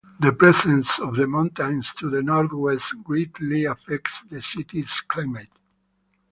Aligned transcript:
The 0.19 0.31
presence 0.33 0.97
of 0.97 1.15
the 1.15 1.27
mountains 1.27 1.93
to 1.99 2.09
the 2.09 2.23
northwest 2.23 2.91
greatly 3.03 3.65
affects 3.65 4.21
the 4.23 4.41
city's 4.41 4.99
climate. 5.01 5.51